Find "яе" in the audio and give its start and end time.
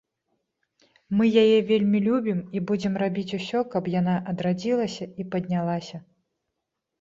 1.43-1.57